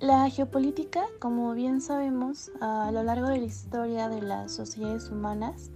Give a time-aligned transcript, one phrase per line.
[0.00, 5.70] La geopolítica, como bien sabemos, a lo largo de la historia de las sociedades humanas,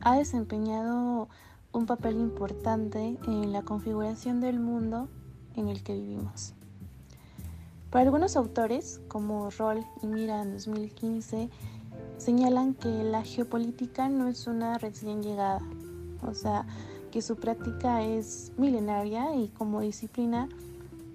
[0.00, 1.28] ha desempeñado
[1.70, 5.10] un papel importante en la configuración del mundo
[5.54, 6.54] en el que vivimos.
[7.90, 11.50] Para algunos autores, como Roll y Mira en 2015,
[12.16, 15.60] señalan que la geopolítica no es una recién llegada,
[16.26, 16.64] o sea,
[17.10, 20.48] que su práctica es milenaria y como disciplina,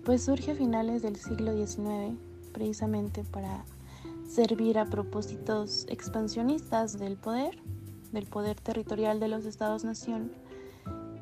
[0.05, 2.26] pues surge a finales del siglo XIX
[2.57, 3.65] precisamente para
[4.27, 7.59] servir a propósitos expansionistas del poder,
[8.11, 10.31] del poder territorial de los estados-nación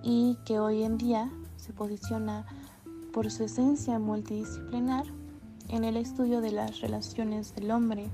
[0.02, 2.46] y que hoy en día se posiciona
[3.12, 5.04] por su esencia multidisciplinar
[5.68, 8.08] en el estudio de las relaciones del hombre,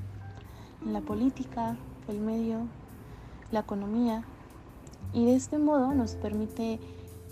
[0.83, 2.61] en la política, el medio,
[3.51, 4.23] la economía,
[5.13, 6.79] y de este modo nos permite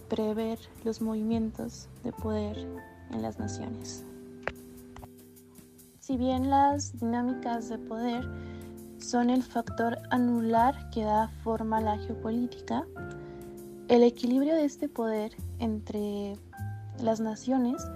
[0.07, 2.67] prever los movimientos de poder
[3.09, 4.05] en las naciones.
[6.09, 8.27] Si bien las dinámicas de poder
[8.97, 12.83] son el factor anular que da forma a la geopolítica,
[13.89, 16.35] el equilibrio de este poder entre
[16.99, 17.87] las naciones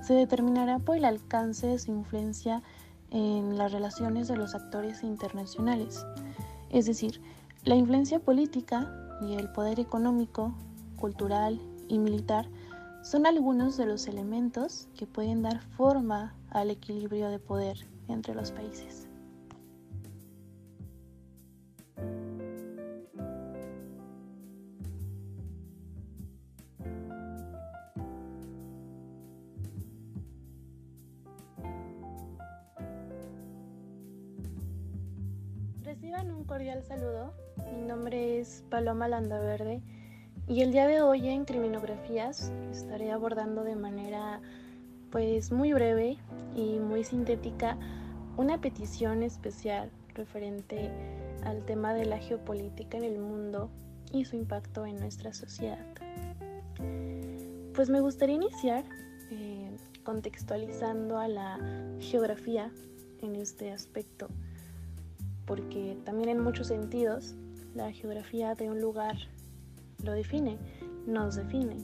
[0.00, 2.62] se determinará por el alcance de su influencia
[3.10, 6.06] en las relaciones de los actores internacionales.
[6.70, 7.20] Es decir,
[7.64, 10.54] la influencia política y el poder económico,
[11.00, 12.46] cultural y militar
[13.02, 17.78] son algunos de los elementos que pueden dar forma al equilibrio de poder
[18.08, 19.08] entre los países.
[35.82, 37.34] Reciban un cordial saludo.
[37.72, 39.82] Mi nombre es Paloma Landaverde
[40.46, 44.40] y el día de hoy en Criminografías estaré abordando de manera
[45.10, 46.18] pues muy breve
[46.56, 47.76] y muy sintética
[48.36, 50.90] una petición especial referente
[51.44, 53.70] al tema de la geopolítica en el mundo
[54.12, 55.84] y su impacto en nuestra sociedad.
[57.74, 58.84] Pues me gustaría iniciar
[59.30, 61.58] eh, contextualizando a la
[62.00, 62.70] geografía
[63.22, 64.28] en este aspecto,
[65.46, 67.34] porque también en muchos sentidos
[67.74, 69.16] la geografía de un lugar
[70.02, 70.58] lo define,
[71.06, 71.76] nos define.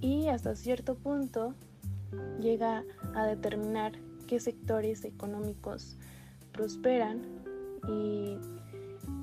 [0.00, 1.54] Y hasta cierto punto
[2.40, 3.92] llega a determinar
[4.26, 5.96] qué sectores económicos
[6.52, 7.22] prosperan
[7.88, 8.36] y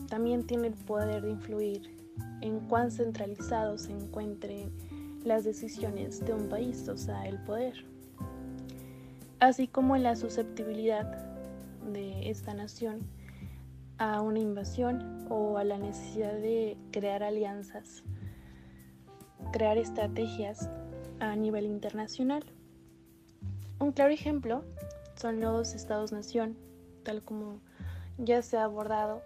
[0.08, 1.98] también tiene el poder de influir
[2.42, 4.72] en cuán centralizado se encuentren
[5.24, 7.86] las decisiones de un país, o sea, el poder,
[9.40, 11.28] así como la susceptibilidad
[11.92, 13.02] de esta nación
[13.98, 18.04] a una invasión o a la necesidad de crear alianzas,
[19.52, 20.70] crear estrategias
[21.20, 22.44] a nivel internacional.
[23.82, 24.64] Un claro ejemplo
[25.16, 26.56] son los estados-nación,
[27.02, 27.62] tal como
[28.20, 29.24] ya se ha abordado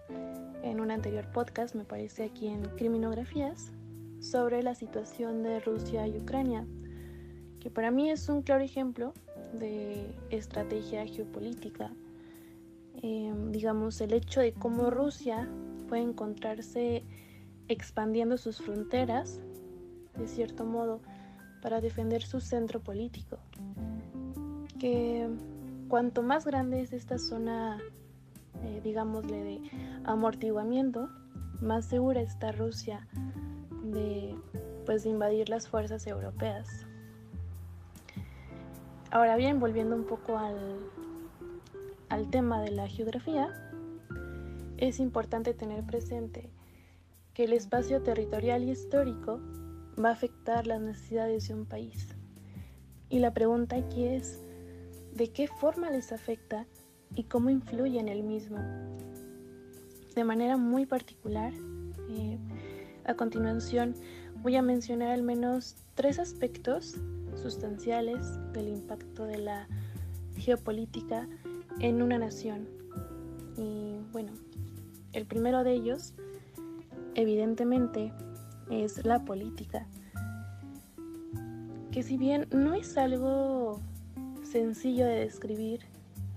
[0.62, 3.70] en un anterior podcast, me parece aquí en Criminografías,
[4.18, 6.66] sobre la situación de Rusia y Ucrania,
[7.60, 9.12] que para mí es un claro ejemplo
[9.52, 11.92] de estrategia geopolítica.
[13.02, 15.46] Em, digamos, el hecho de cómo Rusia
[15.86, 17.04] puede encontrarse
[17.68, 19.38] expandiendo sus fronteras,
[20.16, 21.02] de cierto modo,
[21.60, 23.38] para defender su centro político
[24.78, 25.28] que
[25.88, 27.78] cuanto más grande es esta zona,
[28.62, 29.60] eh, digámosle, de
[30.04, 31.08] amortiguamiento,
[31.60, 33.06] más segura está Rusia
[33.84, 34.34] de,
[34.84, 36.86] pues, de invadir las fuerzas europeas.
[39.10, 40.78] Ahora bien, volviendo un poco al,
[42.08, 43.48] al tema de la geografía,
[44.76, 46.50] es importante tener presente
[47.32, 49.40] que el espacio territorial y histórico
[50.02, 52.08] va a afectar las necesidades de un país.
[53.08, 54.45] Y la pregunta aquí es,
[55.16, 56.66] de qué forma les afecta
[57.14, 58.58] y cómo influye en el mismo.
[60.14, 61.54] De manera muy particular,
[62.10, 62.38] eh,
[63.04, 63.94] a continuación
[64.42, 66.96] voy a mencionar al menos tres aspectos
[67.34, 69.66] sustanciales del impacto de la
[70.36, 71.26] geopolítica
[71.80, 72.68] en una nación.
[73.56, 74.32] Y bueno,
[75.14, 76.12] el primero de ellos,
[77.14, 78.12] evidentemente,
[78.70, 79.86] es la política
[81.90, 83.80] que si bien no es algo
[84.46, 85.80] sencillo de describir,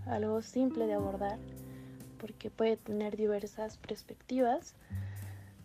[0.05, 1.39] algo simple de abordar,
[2.19, 4.73] porque puede tener diversas perspectivas,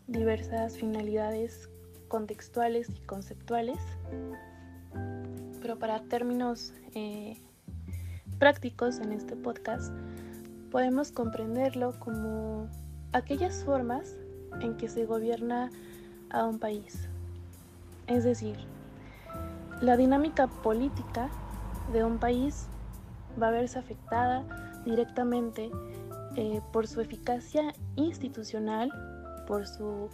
[0.07, 1.69] diversas finalidades
[2.09, 3.79] contextuales y conceptuales,
[5.61, 7.39] pero para términos eh,
[8.39, 9.93] prácticos en este podcast,
[10.71, 12.69] podemos comprenderlo como
[13.13, 14.17] aquellas formas
[14.61, 15.71] en que se gobierna
[16.31, 17.09] a un país.
[18.07, 18.57] Es decir,
[19.81, 21.31] la dinámica política
[21.93, 22.67] de un país
[23.41, 24.45] va a verse afectada
[24.85, 25.71] directamente
[26.37, 28.91] eh, por su eficacia institucional,
[29.47, 30.09] por su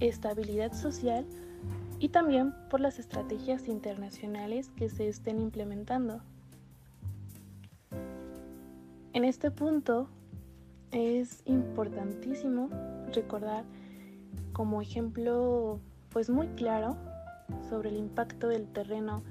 [0.00, 1.26] estabilidad social
[1.98, 6.20] y también por las estrategias internacionales que se estén implementando.
[9.12, 10.08] En este punto
[10.90, 12.68] es importantísimo
[13.14, 13.64] recordar
[14.52, 15.78] como ejemplo
[16.10, 16.96] pues muy claro
[17.68, 19.22] sobre el impacto del terreno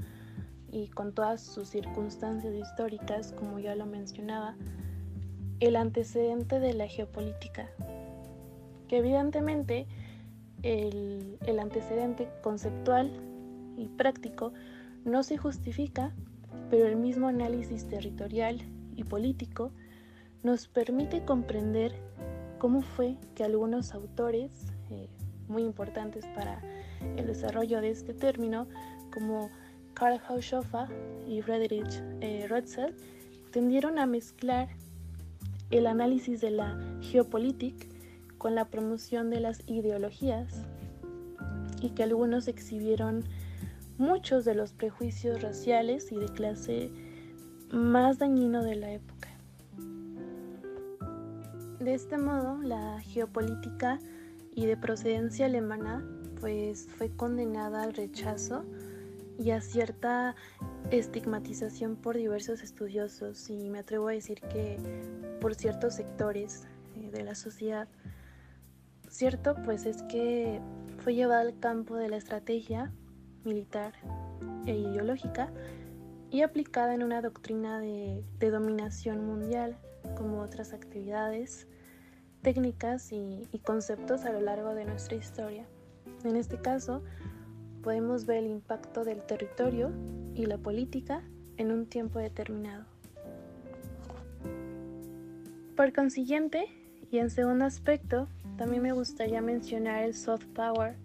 [0.71, 4.55] y con todas sus circunstancias históricas, como ya lo mencionaba,
[5.59, 7.69] el antecedente de la geopolítica,
[8.87, 9.85] que evidentemente
[10.63, 13.11] el, el, antecedente conceptual
[13.77, 14.53] y práctico
[15.05, 16.13] no se justifica,
[16.69, 18.61] pero el mismo análisis territorial
[18.95, 19.71] y político
[20.43, 21.93] nos permite comprender
[22.57, 24.51] cómo fue que algunos autores
[24.89, 25.09] eh,
[25.47, 26.61] muy importantes para
[27.17, 28.67] el desarrollo de este término,
[29.11, 29.49] como
[30.01, 30.87] Karl Haushofer
[31.27, 32.49] y Friedrich eh,
[33.51, 34.69] tendieron a mezclar
[35.69, 37.85] el análisis de la geopolítica
[38.39, 40.65] con la promoción de las ideologías
[41.83, 43.25] y que algunos exhibieron
[43.99, 46.89] muchos de los prejuicios raciales y de clase
[47.71, 49.29] más dañino de la época.
[51.79, 53.99] De este modo, la geopolítica
[54.55, 56.03] y de procedencia alemana
[56.39, 58.65] pues fue condenada al rechazo
[59.39, 60.35] y a cierta
[60.91, 64.77] estigmatización por diversos estudiosos y me atrevo a decir que
[65.39, 67.87] por ciertos sectores eh, de la sociedad.
[69.09, 70.61] Cierto pues es que
[70.99, 72.93] fue llevada al campo de la estrategia
[73.43, 73.93] militar
[74.65, 75.51] e ideológica
[76.29, 79.77] y aplicada en una doctrina de, de dominación mundial
[80.15, 81.67] como otras actividades,
[82.41, 85.65] técnicas y, y conceptos a lo largo de nuestra historia.
[86.23, 87.03] En este caso,
[87.81, 89.91] podemos ver el impacto del territorio
[90.35, 91.21] y la política
[91.57, 92.85] en un tiempo determinado.
[95.75, 96.65] Por consiguiente,
[97.11, 100.95] y en segundo aspecto, también me gustaría mencionar el soft power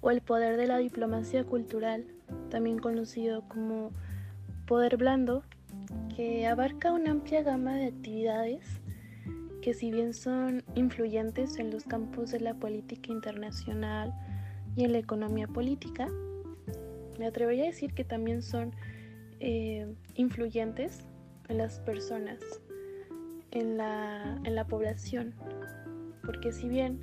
[0.00, 2.06] o el poder de la diplomacia cultural,
[2.50, 3.90] también conocido como
[4.66, 5.42] poder blando,
[6.14, 8.80] que abarca una amplia gama de actividades
[9.66, 14.14] que si bien son influyentes en los campos de la política internacional,
[14.76, 16.08] y en la economía política,
[17.18, 18.72] me atrevería a decir que también son
[19.40, 21.06] eh, influyentes
[21.48, 22.38] en las personas,
[23.50, 25.34] en la, en la población,
[26.24, 27.00] porque si bien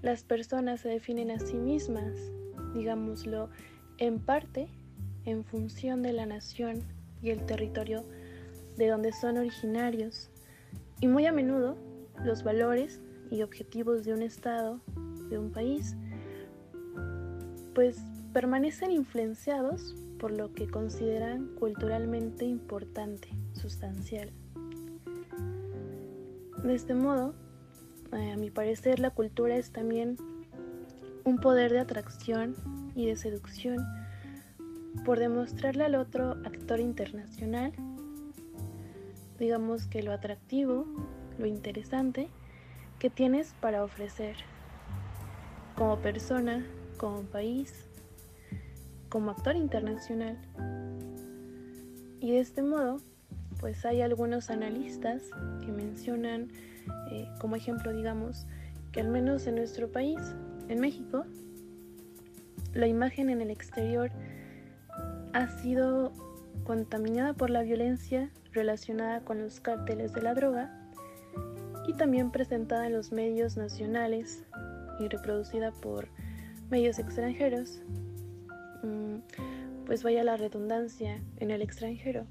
[0.00, 2.14] las personas se definen a sí mismas,
[2.74, 3.50] digámoslo,
[3.98, 4.68] en parte
[5.24, 6.82] en función de la nación
[7.22, 8.04] y el territorio
[8.76, 10.30] de donde son originarios,
[11.00, 11.76] y muy a menudo
[12.24, 13.00] los valores
[13.30, 14.80] y objetivos de un Estado,
[15.28, 15.96] de un país,
[17.74, 17.98] pues
[18.32, 24.30] permanecen influenciados por lo que consideran culturalmente importante, sustancial.
[26.62, 27.34] De este modo,
[28.12, 30.16] eh, a mi parecer, la cultura es también
[31.24, 32.54] un poder de atracción
[32.94, 33.84] y de seducción
[35.04, 37.72] por demostrarle al otro actor internacional,
[39.38, 40.86] digamos que lo atractivo,
[41.38, 42.28] lo interesante
[42.98, 44.36] que tienes para ofrecer
[45.76, 46.64] como persona,
[46.96, 47.72] como país,
[49.08, 50.38] como actor internacional.
[52.20, 53.00] Y de este modo,
[53.60, 55.22] pues hay algunos analistas
[55.64, 56.48] que mencionan,
[57.10, 58.46] eh, como ejemplo, digamos,
[58.92, 60.18] que al menos en nuestro país,
[60.68, 61.24] en México,
[62.72, 64.10] la imagen en el exterior
[65.32, 66.12] ha sido
[66.64, 70.72] contaminada por la violencia relacionada con los cárteles de la droga
[71.86, 74.44] y también presentada en los medios nacionales
[75.00, 76.08] y reproducida por
[76.70, 77.82] medios extranjeros,
[78.82, 82.26] mm, pues vaya la redundancia en el extranjero.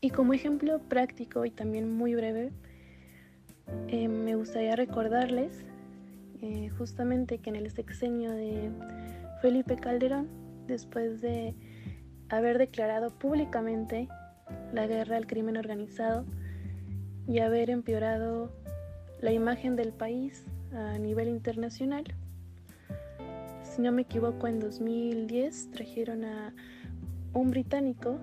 [0.00, 2.52] Y como ejemplo práctico y también muy breve,
[3.88, 5.64] eh, me gustaría recordarles
[6.42, 8.70] eh, justamente que en el sexenio de
[9.40, 10.28] Felipe Calderón,
[10.66, 11.54] después de
[12.28, 14.08] haber declarado públicamente
[14.72, 16.24] la guerra al crimen organizado
[17.26, 18.52] y haber empeorado
[19.20, 22.04] la imagen del país a nivel internacional,
[23.76, 26.54] si no me equivoco, en 2010 trajeron a
[27.34, 28.18] un británico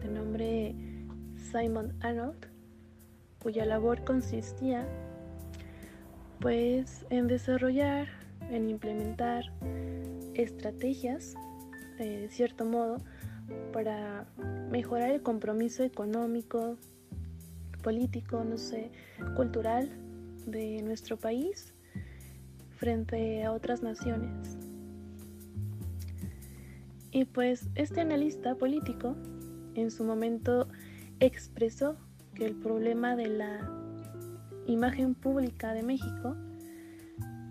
[0.00, 0.74] de nombre
[1.36, 2.46] Simon Arnold,
[3.42, 4.88] cuya labor consistía
[6.40, 8.08] pues en desarrollar,
[8.50, 9.52] en implementar
[10.32, 11.34] estrategias,
[11.98, 12.96] de cierto modo,
[13.74, 14.24] para
[14.70, 16.78] mejorar el compromiso económico,
[17.82, 18.90] político, no sé,
[19.36, 19.90] cultural
[20.46, 21.74] de nuestro país
[22.78, 24.67] frente a otras naciones.
[27.10, 29.16] Y pues este analista político
[29.74, 30.68] en su momento
[31.20, 31.96] expresó
[32.34, 33.70] que el problema de la
[34.66, 36.36] imagen pública de México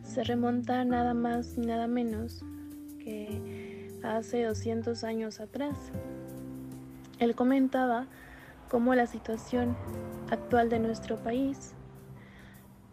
[0.03, 2.43] se remonta nada más y nada menos
[2.99, 5.75] que hace 200 años atrás.
[7.19, 8.07] Él comentaba
[8.69, 9.75] cómo la situación
[10.29, 11.73] actual de nuestro país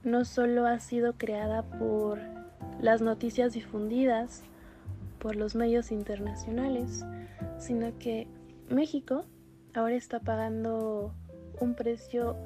[0.02, 2.20] no solo ha sido creada por
[2.80, 4.42] las noticias difundidas
[5.24, 7.02] por los medios internacionales,
[7.58, 8.26] sino que
[8.68, 9.24] México
[9.72, 11.14] ahora está pagando
[11.58, 12.36] un precio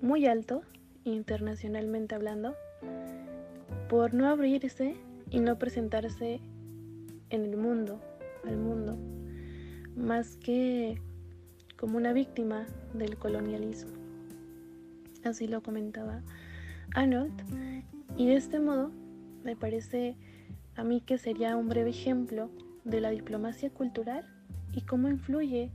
[0.00, 0.62] muy alto,
[1.04, 2.54] internacionalmente hablando,
[3.90, 4.96] por no abrirse
[5.28, 6.40] y no presentarse
[7.28, 8.00] en el mundo,
[8.46, 8.96] al mundo,
[9.94, 10.98] más que
[11.76, 13.92] como una víctima del colonialismo.
[15.24, 16.22] Así lo comentaba
[16.94, 17.34] Arnold.
[18.16, 18.90] Y de este modo,
[19.44, 20.16] me parece
[20.76, 22.50] a mí que sería un breve ejemplo
[22.84, 24.26] de la diplomacia cultural
[24.72, 25.70] y cómo influye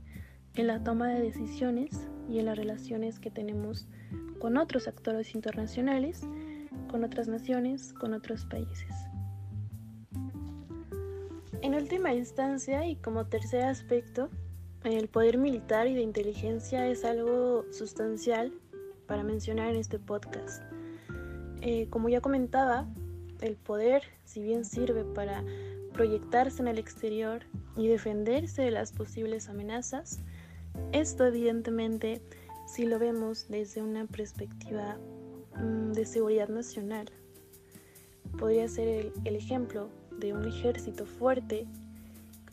[0.54, 3.86] en la toma de decisiones y en las relaciones que tenemos
[4.38, 6.22] con otros actores internacionales,
[6.90, 8.94] con otras naciones, con otros países.
[11.62, 14.30] En última instancia y como tercer aspecto,
[14.84, 18.52] el poder militar y de inteligencia es algo sustancial
[19.06, 20.62] para mencionar en este podcast.
[21.60, 22.86] Eh, como ya comentaba,
[23.40, 25.44] el poder, si bien sirve para
[25.92, 27.42] proyectarse en el exterior
[27.76, 30.20] y defenderse de las posibles amenazas,
[30.92, 32.20] esto evidentemente
[32.66, 34.98] si lo vemos desde una perspectiva
[35.56, 37.10] mm, de seguridad nacional.
[38.38, 41.66] Podría ser el, el ejemplo de un ejército fuerte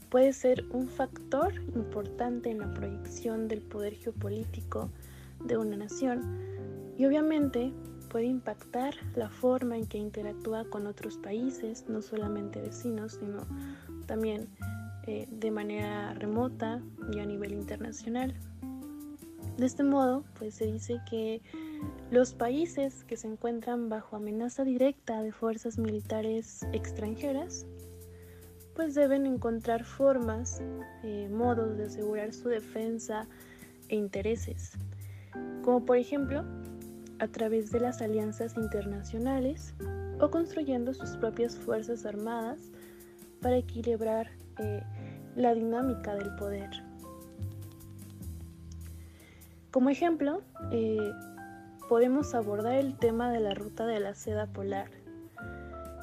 [0.09, 4.89] puede ser un factor importante en la proyección del poder geopolítico
[5.43, 6.21] de una nación
[6.97, 7.73] y obviamente
[8.05, 13.45] puede impactar la forma en que interactúa con otros países, no solamente vecinos, sino
[14.05, 14.47] también
[15.07, 16.81] eh, de manera remota
[17.11, 18.33] y a nivel internacional.
[19.57, 21.41] De este modo, pues se dice que
[22.11, 27.65] los países que se encuentran bajo amenaza directa de fuerzas militares extranjeras,
[28.75, 30.61] pues deben encontrar formas,
[31.03, 33.27] eh, modos de asegurar su defensa
[33.87, 34.71] e intereses,
[35.63, 36.43] como por ejemplo
[37.19, 39.73] a través de las alianzas internacionales
[40.19, 42.59] o construyendo sus propias fuerzas armadas
[43.41, 44.83] para equilibrar eh,
[45.35, 46.69] la dinámica del poder.
[49.71, 50.41] Como ejemplo,
[50.71, 51.11] eh,
[51.89, 54.89] podemos abordar el tema de la ruta de la seda polar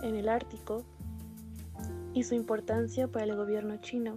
[0.02, 0.84] en el Ártico
[2.12, 4.16] y su importancia para el gobierno chino.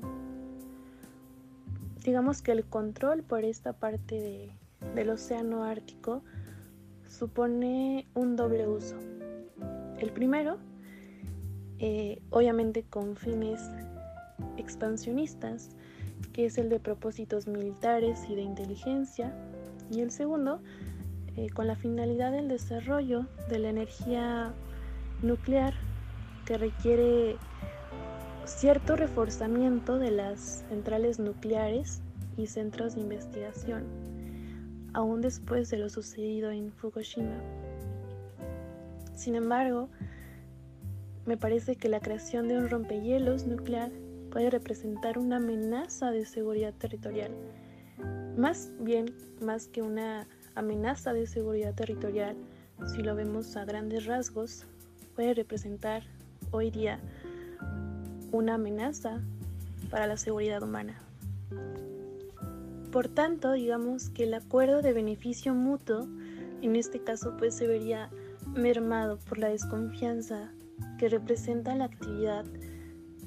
[2.04, 4.52] Digamos que el control por esta parte
[4.94, 6.22] del océano Ártico
[7.16, 8.96] supone un doble uso.
[10.00, 10.58] El primero,
[11.80, 13.62] eh, obviamente con fines
[14.58, 15.70] expansionistas,
[16.34, 19.34] que es el de propósitos militares y de inteligencia,
[19.90, 20.60] y el segundo,
[21.38, 24.54] eh, con la finalidad del desarrollo de la energía
[25.22, 25.74] nuclear
[26.46, 27.38] que requiere
[28.46, 32.02] cierto reforzamiento de las centrales nucleares
[32.38, 34.15] y centros de investigación
[34.96, 37.36] aún después de lo sucedido en Fukushima.
[39.14, 39.90] Sin embargo,
[41.26, 43.92] me parece que la creación de un rompehielos nuclear
[44.32, 47.32] puede representar una amenaza de seguridad territorial.
[48.38, 52.38] Más bien, más que una amenaza de seguridad territorial,
[52.96, 54.66] si lo vemos a grandes rasgos,
[55.14, 56.04] puede representar
[56.52, 57.02] hoy día
[58.32, 59.22] una amenaza
[59.90, 61.02] para la seguridad humana.
[62.96, 66.08] Por tanto, digamos que el acuerdo de beneficio mutuo,
[66.62, 68.10] en este caso, pues se vería
[68.56, 70.54] mermado por la desconfianza
[70.98, 72.46] que representa la actividad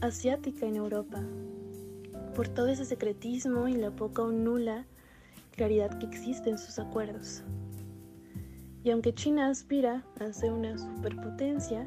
[0.01, 1.23] asiática en Europa,
[2.35, 4.87] por todo ese secretismo y la poca o nula
[5.51, 7.45] claridad que existe en sus acuerdos.
[8.85, 11.87] Y aunque China aspira a ser una superpotencia,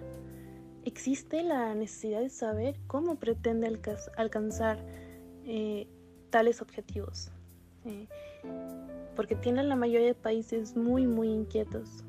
[0.86, 3.76] existe la necesidad de saber cómo pretende
[4.18, 4.86] alcanzar
[5.46, 5.88] eh,
[6.30, 7.32] tales objetivos
[9.16, 12.04] porque tienen la mayoría de países muy muy inquietos.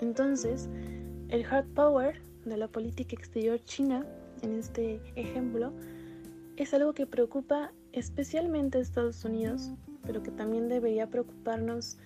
[0.00, 0.68] Entonces,
[1.28, 4.06] el hard power de la política exterior china,
[4.42, 5.72] en este ejemplo,
[6.56, 9.70] es algo que preocupa especialmente a Estados Unidos,
[10.04, 11.98] pero que también debería preocuparnos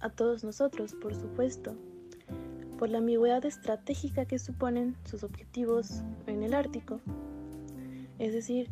[0.00, 1.74] a todos nosotros, por supuesto,
[2.78, 7.00] por la ambigüedad estratégica que suponen sus objetivos en el Ártico.
[8.18, 8.68] Es decir,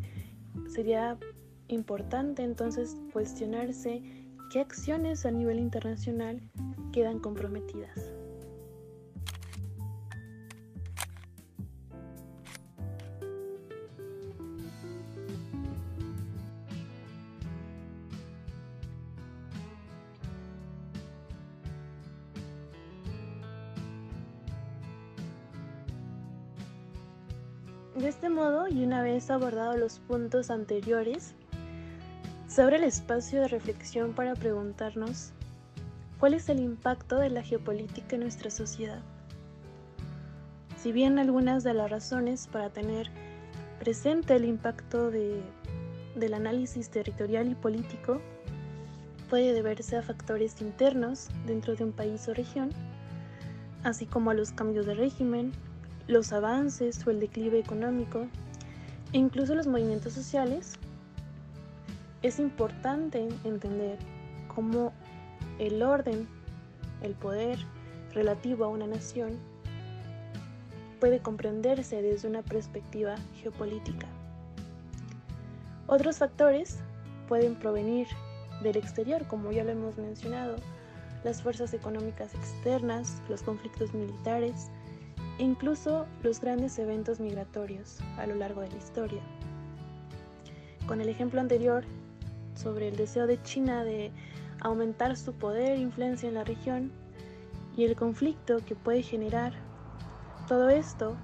[0.67, 1.17] sería
[1.69, 4.01] importante entonces cuestionarse
[4.51, 6.41] qué acciones a nivel internacional
[6.91, 8.11] quedan comprometidas.
[27.95, 31.35] De este modo, y una vez abordado los puntos anteriores,
[32.61, 35.31] abre el espacio de reflexión para preguntarnos
[36.19, 39.01] cuál es el impacto de la geopolítica en nuestra sociedad.
[40.77, 43.09] Si bien algunas de las razones para tener
[43.79, 45.41] presente el impacto de,
[46.15, 48.21] del análisis territorial y político
[49.29, 52.69] puede deberse a factores internos dentro de un país o región,
[53.83, 55.53] así como a los cambios de régimen,
[56.07, 58.27] los avances o el declive económico
[59.13, 60.79] e incluso los movimientos sociales,
[62.21, 63.97] es importante entender
[64.53, 64.91] cómo
[65.57, 66.27] el orden,
[67.01, 67.57] el poder
[68.13, 69.37] relativo a una nación
[70.99, 74.07] puede comprenderse desde una perspectiva geopolítica.
[75.87, 76.79] Otros factores
[77.27, 78.07] pueden provenir
[78.61, 80.57] del exterior, como ya lo hemos mencionado,
[81.23, 84.69] las fuerzas económicas externas, los conflictos militares,
[85.37, 89.21] incluso los grandes eventos migratorios a lo largo de la historia.
[90.85, 91.85] Con el ejemplo anterior
[92.61, 94.11] sobre el deseo de China de
[94.61, 96.91] aumentar su poder e influencia en la región
[97.77, 99.53] y el conflicto que puede generar,
[100.47, 101.15] todo esto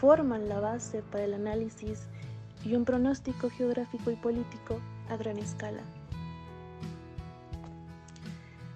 [0.00, 2.08] forman la base para el análisis
[2.64, 5.82] y un pronóstico geográfico y político a gran escala.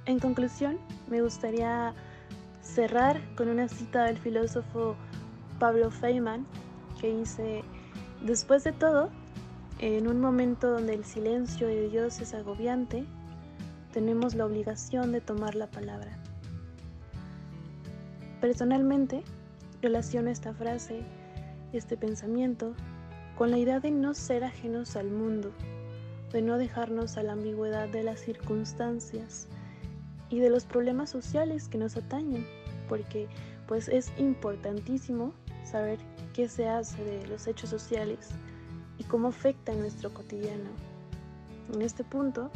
[0.07, 0.79] En conclusión,
[1.09, 1.95] me gustaría
[2.63, 4.97] cerrar con una cita del filósofo
[5.59, 6.47] Pablo Feynman
[7.01, 7.63] que dice,
[8.23, 9.11] después de todo,
[9.79, 13.05] en un momento donde el silencio de Dios es agobiante,
[13.93, 16.19] tenemos la obligación de tomar la palabra.
[18.41, 19.23] Personalmente,
[19.81, 21.03] relaciono esta frase,
[21.73, 22.75] este pensamiento,
[23.37, 25.53] con la idea de no ser ajenos al mundo,
[26.33, 29.49] de no dejarnos a la ambigüedad de las circunstancias
[30.29, 32.45] y de los problemas sociales que nos atañen
[32.89, 33.29] porque
[33.67, 35.99] pues es importantísimo saber
[36.33, 38.31] qué se hace de los hechos sociales
[38.99, 40.71] y cómo afecta nuestro cotidiano.
[41.73, 42.51] En este punto,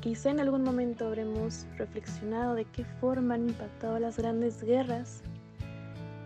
[0.00, 5.22] quizá en algún momento habremos reflexionado de qué forma han impactado las grandes guerras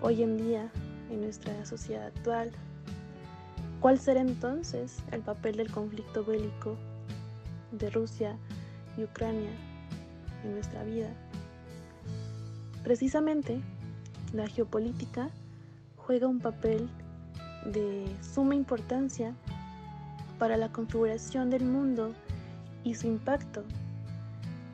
[0.00, 0.70] hoy en día
[1.10, 2.50] en nuestra sociedad actual.
[3.80, 6.76] ¿Cuál será entonces el papel del conflicto bélico
[7.72, 8.36] de Rusia
[8.96, 9.50] y Ucrania
[10.44, 11.08] en nuestra vida?
[12.84, 13.60] Precisamente,
[14.32, 15.30] la geopolítica
[15.96, 16.88] juega un papel
[17.64, 19.34] de suma importancia
[20.38, 22.12] para la configuración del mundo
[22.84, 23.62] y su impacto,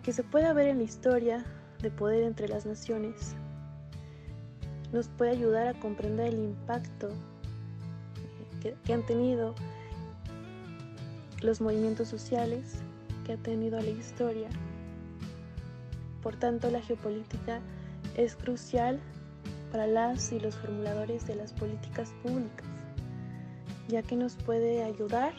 [0.02, 1.44] que se puede ver en la historia
[1.82, 3.34] de poder entre las naciones.
[4.92, 7.10] Nos puede ayudar a comprender el impacto
[8.62, 9.54] que, que han tenido
[11.42, 12.80] los movimientos sociales
[13.24, 14.48] que ha tenido la historia.
[16.22, 17.60] Por tanto, la geopolítica
[18.16, 18.98] es crucial
[19.70, 22.66] para las y los formuladores de las políticas públicas,
[23.88, 25.32] ya que nos puede ayudar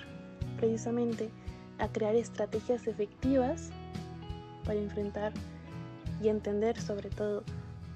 [0.57, 1.29] precisamente
[1.77, 3.69] a crear estrategias efectivas
[4.65, 5.31] para enfrentar
[6.21, 7.43] y entender sobre todo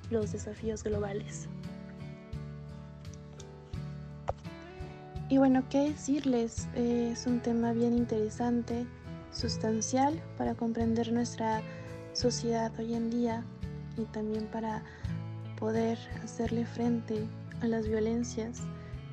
[0.09, 1.49] los desafíos globales.
[5.29, 6.67] Y bueno, ¿qué decirles?
[6.75, 8.85] es un tema bien interesante,
[9.31, 11.61] sustancial para comprender nuestra
[12.13, 13.43] sociedad hoy en día
[13.97, 14.83] y también para
[15.59, 17.25] poder hacerle frente
[17.61, 18.61] a las violencias,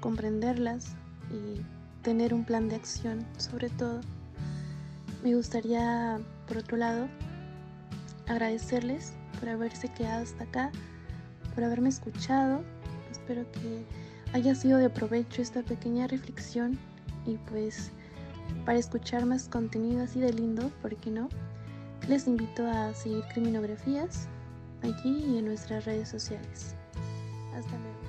[0.01, 0.97] comprenderlas
[1.31, 1.61] y
[2.03, 4.01] tener un plan de acción sobre todo.
[5.23, 7.09] Me gustaría, por otro lado,
[8.27, 10.71] agradecerles por haberse quedado hasta acá,
[11.55, 12.63] por haberme escuchado.
[13.11, 13.85] Espero que
[14.33, 16.79] haya sido de provecho esta pequeña reflexión
[17.27, 17.91] y pues
[18.65, 21.29] para escuchar más contenido así de lindo, ¿por qué no?
[22.09, 24.27] Les invito a seguir criminografías
[24.83, 26.75] aquí y en nuestras redes sociales.
[27.55, 28.00] Hasta luego.